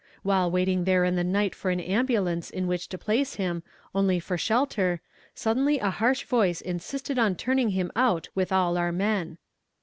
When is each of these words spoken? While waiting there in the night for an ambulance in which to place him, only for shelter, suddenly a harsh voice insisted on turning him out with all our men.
While 0.23 0.49
waiting 0.49 0.85
there 0.85 1.05
in 1.05 1.15
the 1.15 1.23
night 1.23 1.53
for 1.53 1.69
an 1.69 1.79
ambulance 1.79 2.49
in 2.49 2.65
which 2.65 2.89
to 2.89 2.97
place 2.97 3.35
him, 3.35 3.61
only 3.93 4.19
for 4.19 4.35
shelter, 4.35 4.99
suddenly 5.35 5.77
a 5.77 5.91
harsh 5.91 6.23
voice 6.23 6.59
insisted 6.59 7.19
on 7.19 7.35
turning 7.35 7.69
him 7.69 7.91
out 7.95 8.27
with 8.33 8.51
all 8.51 8.77
our 8.79 8.91
men. 8.91 9.37